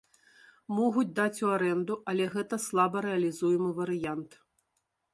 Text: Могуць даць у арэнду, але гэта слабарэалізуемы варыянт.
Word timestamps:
Могуць 0.77 1.11
даць 1.19 1.43
у 1.45 1.51
арэнду, 1.59 1.99
але 2.13 2.23
гэта 2.33 2.61
слабарэалізуемы 2.67 3.69
варыянт. 3.85 4.31